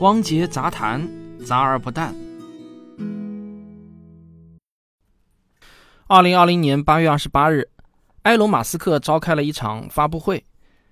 [0.00, 1.08] 汪杰杂谈，
[1.44, 2.14] 杂而不淡。
[6.06, 7.68] 二零二零年八月二十八日，
[8.22, 10.44] 埃隆·马斯克召开了一场发布会，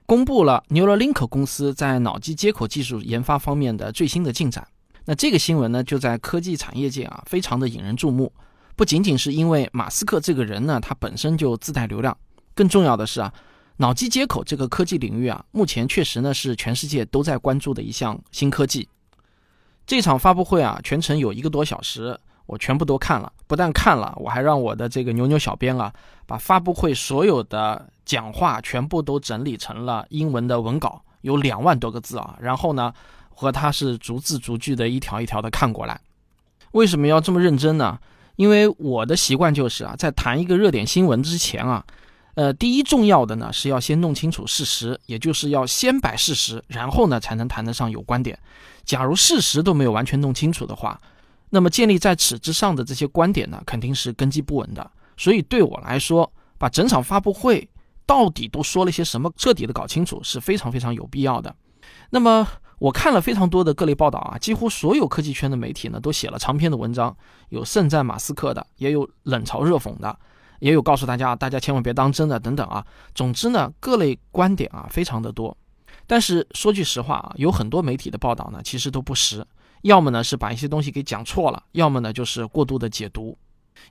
[0.06, 4.66] 公布了 Neuralink 公司在脑机接口技术研发方面的最新的进展。
[5.04, 8.32] 那这个新闻呢，就在科技产业界啊，非常的引人注目。
[8.74, 12.16] 不仅仅是因为马斯克这个人呢，他本身就自带流量，
[12.56, 13.32] 更重要的是啊。
[13.78, 18.88] 脑机接口这个科技领域啊，目前确实呢是全世界都在关注的一项新科技。
[19.86, 23.32] 这场发布会啊，全程有一个多小时，我全部都看了。
[23.46, 25.92] 不但看了，我还让我的这个牛牛小编啊，
[26.26, 32.36] 把发布会所有的讲话全部都整理成了英文的文稿，有两万多个字啊。
[32.40, 32.92] 然后呢，
[33.30, 36.00] 和他是逐字逐句的一条一条的看过来。
[36.72, 37.98] 为什么要这么认真呢？
[38.34, 41.84] 因为我的习惯就是啊，在谈一个热点新闻之前啊。
[42.36, 48.38] 呃，第一重要的呢是要先弄清楚事实，也就是要先摆事实，然后呢才能谈得上有观点。
[48.84, 51.00] 假如事实都没有完全弄清楚的话，
[51.48, 54.90] 那么建立在此之上的这些观点呢，肯定是根基不稳的。
[55.16, 57.66] 所以对我来说，把整场发布会
[58.04, 61.56] 到底都说了些什么，彻底的搞清楚是非常非常有必要的。
[62.10, 62.46] 那么
[62.78, 67.16] 我看了非常多的各类报道啊，几乎所有科技圈的媒体呢都写了长篇的文章，
[67.48, 70.18] 有盛赞马斯克的，也有冷嘲热讽的。
[70.60, 72.84] 也有告诉大家，大家千万别当真的等等啊。
[73.14, 75.56] 总之呢，各类观点啊非常的多。
[76.06, 79.44] 但是说句实话啊，有很多媒体的报道呢，其实都不实，
[79.82, 83.36] 要么呢是把一些东西给讲错了，要么呢就是过度的解读。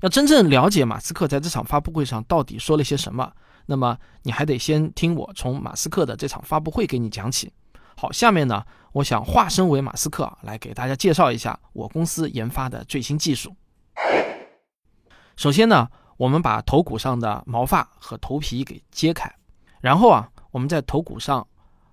[0.01, 3.31] 要真正了解马斯克在这场发布会上到底说了些什么，
[3.65, 7.51] 那么你还得先听我从马斯克的这场发布会给你讲起。
[7.97, 8.63] 好，下面呢，
[8.93, 13.55] 我想化身为马斯克来给大家介绍一下我公司研发的最新技术。
[15.35, 15.89] 首先呢。
[16.17, 19.29] 我们把头骨上的毛发和头皮给揭开，
[19.81, 21.45] 然后啊，我们在头骨上，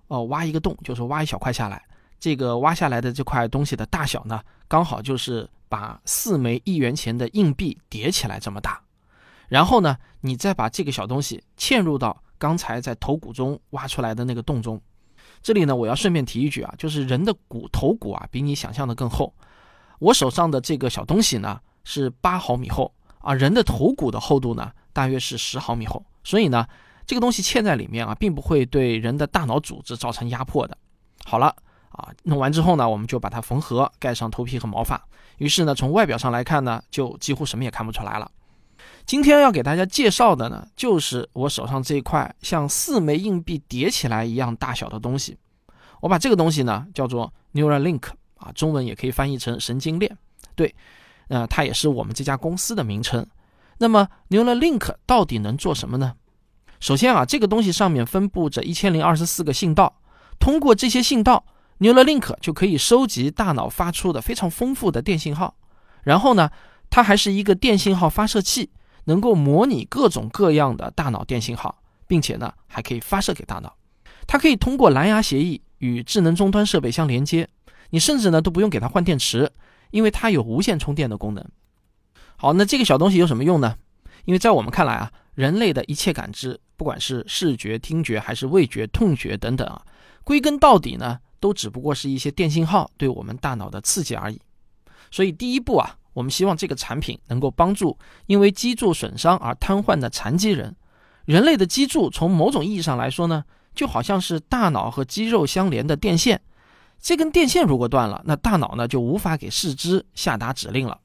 [0.07, 1.83] 哦，挖一个洞，就是挖一小块下来。
[2.19, 8.81] 这个挖下来的这块东西的大小呢，刚好就是把四枚一元钱的硬币叠起来这么大。
[9.49, 14.81] 然后呢，你再把这个小东西嵌入到刚才在头骨中挖出来的那个洞中。
[15.41, 19.33] 这里呢，我要顺便提一句啊，就是人的骨头骨啊，比你想象的更厚。
[19.99, 22.89] 我手上的这个小东西呢，是八毫米厚。
[23.23, 26.67] 啊，人的头骨的厚度呢，大约是十毫米厚，所以呢，
[27.07, 30.77] 这个东西嵌在里面啊，并不会对人的大脑组织造成压迫的。
[31.23, 31.55] 好了，
[31.91, 35.01] 啊，弄完之后呢，我们就把它缝合，盖上头皮和毛发。
[35.37, 38.29] 于是呢，从外表上来看呢，就几乎什么也看不出来了。
[39.05, 45.37] 今天要给大家介绍的呢，就是我手上这一块像四枚硬币叠起来一样大小的东西。
[46.01, 48.03] 我把这个东西呢叫做 Neuralink，
[48.35, 50.17] 啊，中文也可以翻译成神经链。
[50.55, 50.75] 对。
[51.33, 53.25] 呃，它也是我们这家公司的名称。
[53.79, 56.13] 那么，Neuralink 到底能做什么呢？
[56.79, 59.99] 首先啊，这个东西上面分布着一千零二十四个信道，
[60.37, 61.43] 通过这些信道
[61.79, 65.55] ，Neuralink 就可以收集大脑发出的非常丰富的电信号。
[66.03, 66.51] 然后呢，
[66.91, 68.69] 它还是一个电信号发射器，
[69.05, 73.75] 能够模拟各种各样的大脑电信号，并且呢，还可以发射给大脑。
[74.27, 77.49] 它可以通过蓝牙协议与智能终端设备相连接，
[77.89, 79.51] 你甚至呢都不用给它换电池。
[79.93, 81.45] 因为它有无线充电的功能。
[82.35, 83.75] 好，那这个小东西有什么用呢？
[84.25, 89.79] 因为在我们看来啊，人类的一切感知，不管是视觉、听觉还是味觉、痛觉等等啊，
[90.23, 94.41] 归根到底呢，都只不过是一些电信号对我们大脑的刺激而已。
[95.11, 100.75] 所以第一步啊，我们希望这个产品能够帮助因为脊柱损伤而瘫痪的残疾人。
[101.25, 103.43] 人类的脊柱从某种意义上来说呢，
[103.75, 106.41] 就好像是大脑和肌肉相连的电线。
[107.03, 110.97] 这根电线如果断了，那大脑呢就无法给四肢下达指令了。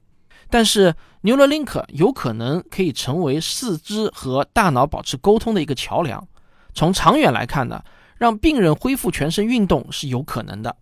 [0.49, 6.25] 但是 Neuralink 有可能可以成为四肢和大脑保持沟通的一个桥梁。
[6.73, 7.83] 从长远来看呢，
[8.17, 10.73] 让病人恢复全身运动是有可能的。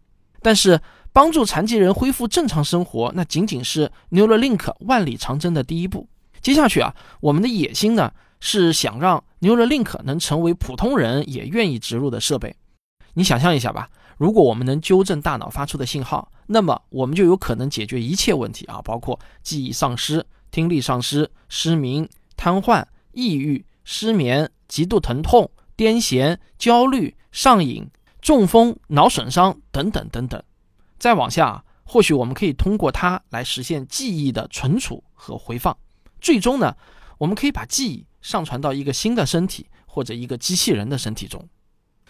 [0.43, 0.79] 但是
[1.11, 6.07] 帮助残疾人恢复正常生活，那仅仅是 Neuralink 万里长征的第一步。
[6.41, 12.55] 接下去啊，我们的野心呢是想让 Neuralink 能成为普通人也愿意植入的设备。
[13.17, 13.89] 你想象一下吧。
[14.17, 27.89] 如果我们能纠正大脑发出的信号，那么我们就有可能解决一切问题啊，包括记忆丧失、听力丧失、失明、瘫痪、抑郁、失眠、极度疼痛、癫痫、焦虑、上瘾、
[28.21, 30.39] 中风、脑损伤等等等等。
[30.99, 35.75] 再往下，或许我们可以通过它来实现记忆的存储和回放。
[36.21, 36.75] 最终呢，
[37.17, 41.43] 我们可以把记忆上传到一个新的身体或者一个机器人的身体中。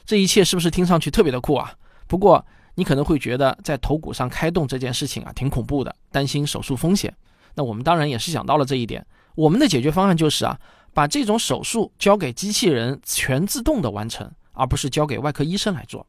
[0.08, 1.74] 这一切是不是听上去特别的酷啊？
[2.08, 2.44] 不过，
[2.76, 7.14] 你可能会觉得在头骨上开洞这件事情啊，挺恐怖的，担心手术风险。
[7.56, 9.06] 那我们当然也是想到了这一点。
[9.36, 10.58] 我们的解决方案就是啊，
[10.94, 16.08] 把这种手术交给机器人全自动的完成，而不是交给外科医生来做。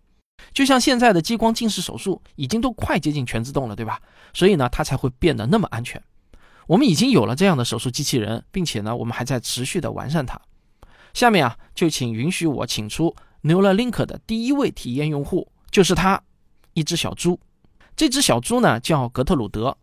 [0.54, 4.00] 就像现在的激光近视手术已经都快接近全自动了，对吧？
[4.32, 6.00] 所以呢，它才会变得那么安全。
[6.68, 10.40] 我们已经有了这样的手术机器人，并且呢，我们还在持续的完善它。
[11.12, 13.12] 下面啊，就请允许我请出
[13.42, 16.20] Neuralink 的第一位体验用户，就是它，
[16.74, 17.38] 一只小猪。
[17.96, 19.76] 这只小猪呢叫格特鲁德，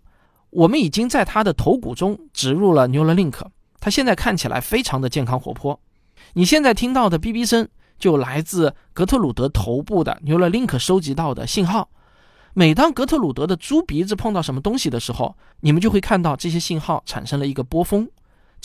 [0.50, 3.36] 我们已经在它的头骨中植入了 Neuralink，
[3.80, 5.80] 它现在看起来非常的健康活泼。
[6.34, 7.68] 你现在听到的哔哔声，
[8.00, 11.90] 就来自格特鲁德头部的 Neuralink 收集到的信号。
[12.54, 18.10] 每当格特鲁德的猪鼻子碰到什么东西的时候，你们就会看到这些信号产生了一个波峰。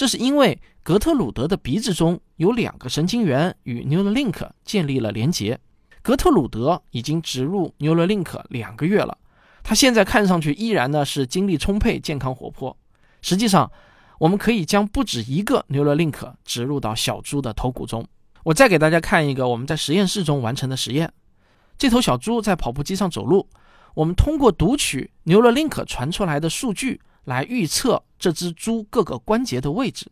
[0.01, 5.61] 这是因为格特鲁德的鼻子中有两个神经元与 Neuralink 建立了连接。
[6.01, 9.19] 格特鲁德已经植入 Neuralink 两个月了。
[9.63, 12.75] 他现在看上去依然呢是精力充沛、健康活泼。
[13.21, 13.71] 实际上，
[14.19, 18.09] 我们可以将不止一个 Neuralink 植入到小猪的头骨中。
[18.45, 21.13] 我再给大家看一个我们在实验室中完成的实验。
[21.77, 23.47] 这头小猪在跑步机上走路，
[23.93, 30.11] 我们通过读取 Neuralink 传出来的数据来预测这只猪各个关节的位置。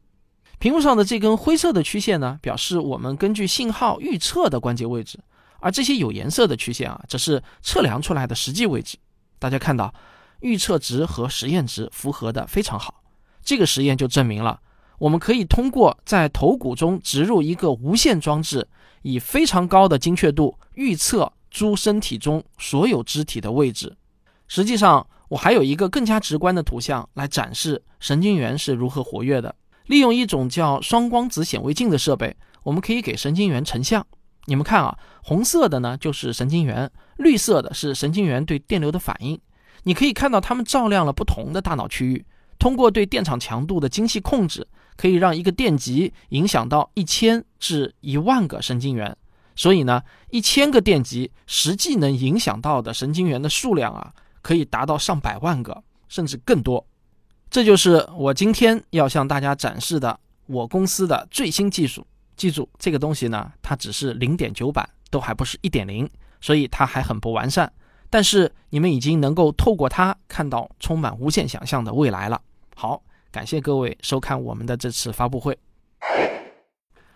[0.61, 5.19] 屏幕上的这根灰色的曲线呢，表示我们根据信号预测的关节位置，
[5.59, 8.97] 而这些有颜色的曲线啊，则是测量出来的实际位置。
[9.41, 9.93] 大家看到，
[10.41, 13.03] 预测值和实验值符合的非常好。
[13.43, 14.61] 这个实验就证明了，
[15.01, 18.69] 我们可以通过在头骨中植入一个无线装置，
[19.03, 23.97] 以非常高的精确度预测猪身体中所有肢体的位置。
[24.47, 29.55] 实际上，我还有一个更加直观的图像来展示神经元是如何活跃的。
[29.87, 34.07] 利用一种叫双光子显微镜的设备，我们可以给神经元成像。
[34.47, 36.91] 你们看啊，红色的呢就是神经元。
[37.17, 39.39] 绿色的是神经元对电流的反应，
[39.83, 42.25] 你可以看到它们照亮了不同的大脑区域。
[42.59, 44.67] 通过对电场强度的精细控制，
[44.97, 49.17] 可以让一个电极影响到一千至一万个神经元。
[49.55, 54.13] 所以呢，一千个电极实际能影响到的神经元的数量啊，
[54.49, 56.83] 可以达到上百万个，甚至更多。
[57.51, 62.07] 这就是我今天要向大家展示的我公司的最新技术。
[62.35, 66.09] 记住，这个东西呢，它只是零点九版，都还不是一点零。
[66.41, 67.71] 所以它还很不完善，
[68.09, 72.41] 但是你们已经能够透过它看到充满无限想象的未来了。
[72.75, 75.59] 好，感谢各位收看我们的这次发布会。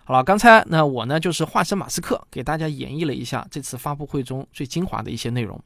[0.04, 5.58] 好了，刚才那我呢就是化身马斯克，给大家演绎了一下这次发布会中最精华的一些内容。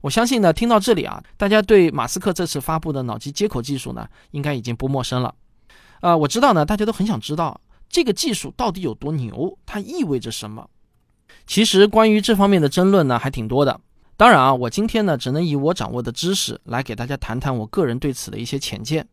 [0.00, 5.34] 我相信呢，听到这里啊，大家对马斯克这次发布的脑机接口技术呢，应该已经不陌生了。
[6.00, 10.68] 呃，我知道呢，大家都很想知道这个技术到底有多牛，它意味着什么。
[11.46, 13.80] 其实关于这方面的争论呢，还挺多的。
[14.16, 19.08] 当然啊，我今天呢，只能以我掌握的知识来给大家谈谈我个人对此的一些浅见。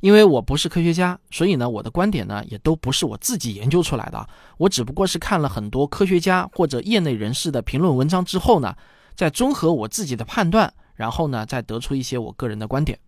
[0.00, 4.26] 因为我不是科学家，所以呢，我的观点呢，也都不是我自己研究出来的。
[4.56, 8.74] 我只不过是看了很多科学家或者业内人士的评论文章之后呢，
[9.20, 12.98] 再综合我自己的判断，然后呢，再得出一些我个人的观点。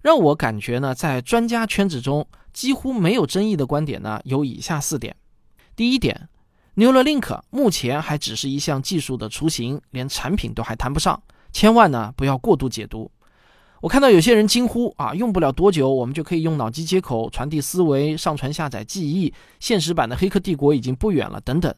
[0.00, 5.14] 让我感觉呢，在专家圈子中几乎没有争议的观点呢，有以下四点。
[5.76, 6.30] 第一点。
[6.76, 11.22] Neuralink 目前还只是一项技术的雏形，连产品都还谈不上。
[11.52, 13.10] 千万呢不要过度解读。
[13.82, 21.72] 我看到有些人惊呼啊，用不了多久，我们就可以用脑机接口传递思维、上传下载记忆，现实版的《黑客帝国》已经不远了等等。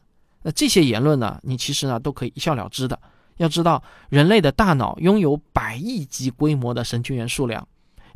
[0.44, 2.96] 那这些言论呢，你其实呢都可以一笑了之的。
[3.36, 7.66] 要知道，人类的大脑拥有百亿级规模的神经元数量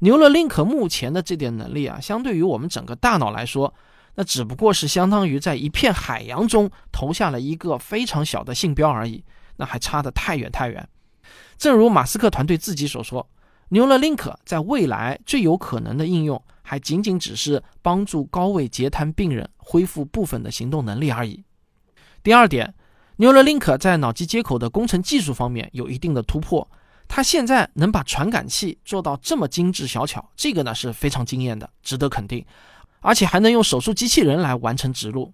[0.00, 3.75] ，Neuralink 目前的这点能力啊，相对于我们整个大脑来说。
[4.17, 9.25] 那只不过是相当于在一片海洋中投下了一个非常小的信标而已，
[9.57, 10.87] 那还差得太远太远。
[11.57, 13.27] 正如马斯克团队自己所说
[13.71, 21.45] ，Neuralink 在未来最有可能的应用，还仅仅只是帮助高位截瘫病人恢复部分的行动能力而已。
[22.23, 22.75] 第二点
[23.21, 26.67] ，Neuralink 在脑机接口的工程技术方面有一定的突破，
[27.07, 32.43] 它现在能把传感器做到这么精致小巧，这个呢是非常惊艳的，值得肯定。
[33.00, 35.31] 而且还能用手术机器人来完成植入，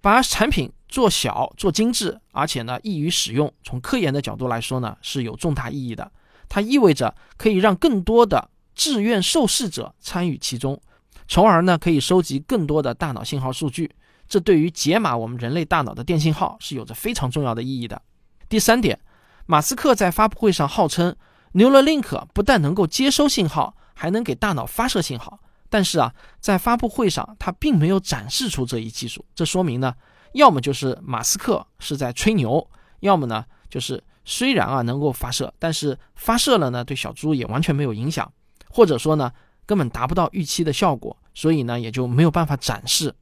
[0.00, 3.52] 把产品做小做精致，而且呢易于使用。
[3.62, 6.10] 从科研的角度来说呢是有重大意义的。
[6.48, 10.80] 它意味着可以让更多的志愿受试者参与其中，
[11.28, 13.90] 从而呢可以收集更多的大脑信号数据。
[14.30, 18.00] 这对于解码我们人类大脑的电信号是有着非常重要的意义的。
[18.48, 19.00] 第三点，
[19.44, 21.16] 马斯克在发布会上号称
[21.52, 25.40] ，Neuralink 不但能够接收信号，还能给大脑发射信号。
[25.68, 29.24] 但是啊，在发布会上，他并没有展示出这一技术。
[29.34, 29.94] 这说明呢，
[30.34, 32.70] 要么就是马斯克是在吹牛，
[33.00, 38.32] 要么呢就是虽然啊能够发射，但是发射了呢对小猪也完全没有影响，
[38.68, 39.32] 或者说呢
[39.66, 43.12] 根本达不到预期的效果，所以呢也就没有办法展示。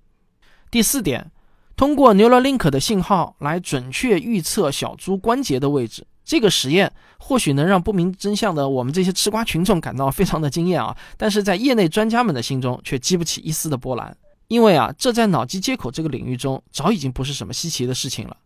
[0.70, 1.30] 第四点
[1.76, 6.06] 通过 Neuralink 的信号来准确预测小猪关节的位置。
[6.24, 14.14] 这个实验或许能让不明真相的我们这些吃瓜群众感到非常的惊艳啊，但是在业内专家们的心中却激不起一丝的波澜，
[14.48, 18.36] 因为啊，这在脑机接口这个领域中早已经不是什么稀奇的事情了。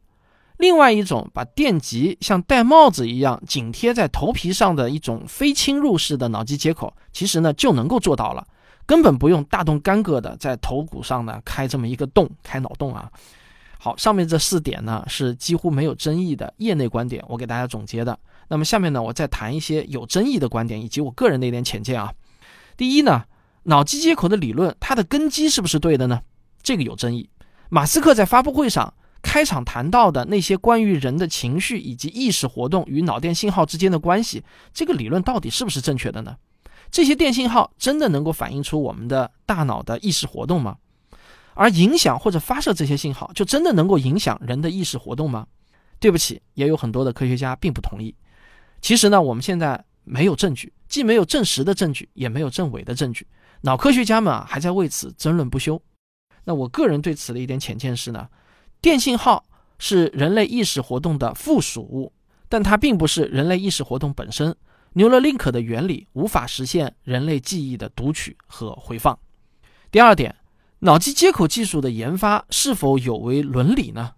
[0.58, 8.46] 另外一种把电极像戴帽子一样紧贴在头皮上的一种非侵入式的脑机接口，其实呢就能够做到了，
[8.86, 13.10] 根本不用大动干戈的在头骨上呢开这么一个洞，开脑洞啊。
[13.78, 18.18] 好，上面这四点呢是几乎没有争议的业内观点，我给大家总结的。
[18.48, 22.12] 那么下面呢我再谈一些有争议的观点以及我个人的一点浅见啊。
[22.76, 23.24] 第一呢，
[23.64, 26.20] 脑机接口的理论它的根基是不是对的呢？
[26.62, 27.28] 这个有争议。
[27.68, 28.94] 马斯克在发布会上。
[29.24, 34.42] 开场谈到的那些关于人的情绪以及意识活动与脑电信号之间的关系，
[34.74, 36.34] 这个理论到底是不是正确的呢？
[36.92, 40.76] 这些电信号真的能够反映出我们的大脑的意识活动吗？
[41.54, 45.46] 而影响或者发射这些信号，就真的能够影响人的意识活动吗？
[45.98, 48.14] 对不起，也有很多的科学家并不同意。
[48.82, 53.26] 其实呢，我们现在没有证据，既没有证实的证据，也没有证伪的证据。
[53.62, 55.80] 脑科学家们啊，还在为此争论不休。
[56.44, 58.28] 那我个人对此的一点浅见是呢。
[58.80, 59.44] 电信号
[59.78, 62.12] 是人类意识活动的附属物，
[62.48, 64.54] 但它并不是人类意识活动本身。
[64.94, 69.18] Neuralink 的原理无法实现人类记忆的读取和回放。
[69.90, 70.36] 第二点，
[70.80, 74.12] 脑机接口技术的研发是否有违伦理呢？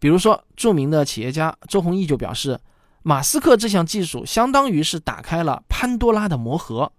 [0.00, 2.58] 比如说，著名的企业家周鸿祎就表示，
[3.02, 6.92] 马斯克这项技术相当于是打开了潘多拉的魔盒。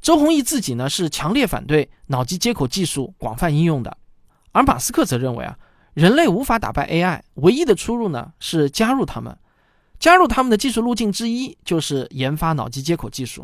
[0.00, 3.96] 周鸿祎自己呢是强烈反对脑机接口技术广泛应用的，
[4.52, 5.58] 而马斯克则认为啊。
[5.94, 9.38] 人类无法打败 AI，唯一的出路呢是加入他们。
[10.04, 13.42] 加入他们的技术路径之一就是研发脑机接口技术。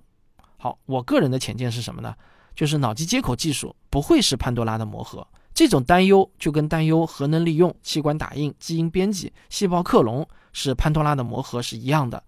[0.58, 2.14] 好，我个人的浅见是什么呢？
[2.54, 5.26] 就是脑机接口技术不会是潘多拉的魔盒。
[5.54, 12.22] 这种担忧就跟担忧核能利用、器官打印、基因编辑、细胞克隆是潘多拉的魔盒是一样的。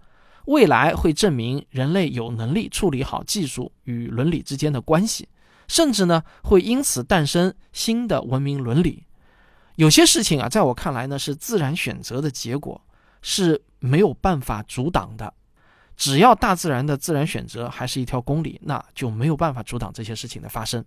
[0.46, 5.28] 未来会证明人类有能力处理好技术与伦理之间的关系，
[5.68, 9.04] 甚至呢会因此诞生新的文明伦理。
[9.74, 12.80] 有些事情啊，在我看来呢，是自然选择的结果，
[13.22, 15.32] 是没有办法阻挡的。
[15.96, 20.84] 只要大自然的自然选择还是一条公理，那就没有办法阻挡这些事情的发生。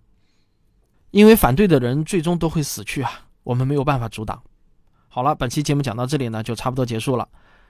[1.10, 4.42] 因为反对的人最终都会死去啊，我们没有办法阻挡。
[5.08, 7.26] 好了，本期节目讲到这里呢，就差不多结束了。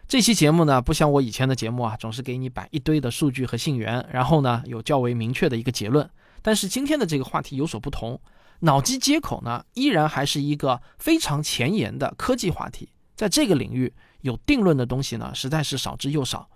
[0.09, 6.09] 这期节目呢，不像我以前的节目啊，总是给你摆一堆的数据和信源，然后呢，有较为明确的一个结论。
[6.43, 8.21] 但是今天的这个话题有所不同。
[8.61, 12.89] 脑机接口呢，依然还是一个非常前沿的科技话题。
[13.15, 16.49] 在这个领域，有定论的东西呢，实在是少之又少。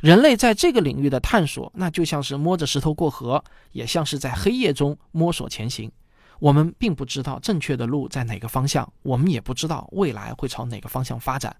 [0.00, 3.42] 人类在这个领域的探索，那就像是摸着石头过河，
[3.72, 5.90] 也像是在黑夜中摸索前行。
[6.38, 11.56] 我们并不知道正确的路在哪个方向，我们也不知道未来会朝哪个方向发展。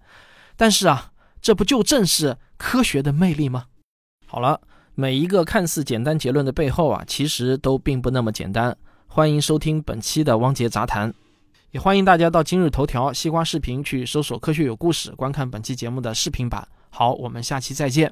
[0.55, 1.11] 但是啊，
[1.41, 3.65] 这不就正是科学的魅力吗？
[4.27, 4.61] 好了，
[4.93, 8.77] 每一个看似简单结论的背后啊，其实都并不那么简单。
[9.07, 11.11] 欢迎收听本期的汪杰杂谈，
[11.77, 16.67] 也欢迎大家到今日头条、西瓜视频去搜索“科学有故事”，观看本期节目的视频版。
[16.89, 18.11] 好，我们下期再见。